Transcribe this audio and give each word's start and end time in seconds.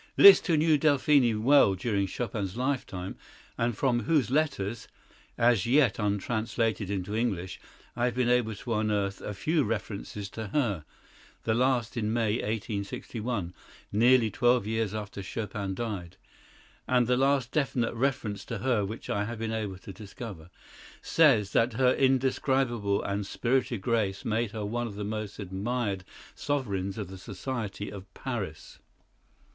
Liszt, 0.17 0.47
who 0.47 0.57
knew 0.57 0.79
Delphine 0.79 1.43
well 1.43 1.75
during 1.75 2.07
Chopin's 2.07 2.57
lifetime, 2.57 3.15
and 3.55 3.77
from 3.77 4.05
whose 4.05 4.31
letters, 4.31 4.87
as 5.37 5.67
yet 5.67 5.99
untranslated 5.99 6.89
into 6.89 7.15
English, 7.15 7.59
I 7.95 8.05
have 8.05 8.15
been 8.15 8.27
able 8.27 8.55
to 8.55 8.73
unearth 8.73 9.21
a 9.21 9.35
few 9.35 9.63
references 9.63 10.27
to 10.29 10.47
her 10.47 10.85
(the 11.43 11.53
last 11.53 11.97
in 11.97 12.11
May, 12.11 12.37
1861, 12.37 13.53
nearly 13.91 14.31
twelve 14.31 14.65
years 14.65 14.95
after 14.95 15.21
Chopin 15.21 15.75
died, 15.75 16.17
and 16.87 17.05
the 17.05 17.15
last 17.15 17.51
definite 17.51 17.93
reference 17.93 18.43
to 18.45 18.57
her 18.57 18.83
which 18.83 19.07
I 19.07 19.25
have 19.25 19.37
been 19.37 19.53
able 19.53 19.77
to 19.77 19.93
discover), 19.93 20.49
says 21.03 21.51
that 21.51 21.73
her 21.73 21.93
indescribable 21.93 23.03
and 23.03 23.23
spirited 23.23 23.81
grace 23.83 24.25
made 24.25 24.49
her 24.49 24.65
one 24.65 24.87
of 24.87 24.95
the 24.95 25.03
most 25.03 25.37
admired 25.37 26.03
sovereigns 26.33 26.97
of 26.97 27.07
the 27.07 27.19
society 27.19 27.91
of 27.91 28.11
Paris. 28.15 28.79